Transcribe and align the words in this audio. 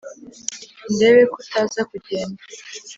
ndebe 0.93 1.21
ko 1.31 1.37
utaza 1.43 1.81
kugenda 1.91 2.41